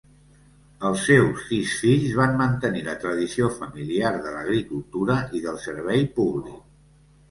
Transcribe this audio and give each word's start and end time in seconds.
Els 0.87 1.03
seus 1.09 1.43
sis 1.49 1.75
fills 1.83 2.17
van 2.21 2.35
mantenir 2.41 2.83
la 2.89 2.97
tradició 3.05 3.53
familiar 3.61 4.17
de 4.27 4.35
l'agricultura 4.35 5.23
i 5.41 5.49
del 5.49 5.65
servei 5.71 6.09
públic. 6.21 6.63